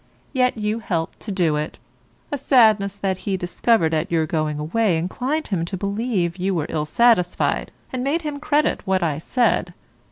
[0.33, 1.77] Yet you helped to do it;
[2.31, 6.65] a sadness that he discovered at your going away inclined him to believe you were
[6.69, 9.75] ill satisfied, and made him credit what I said.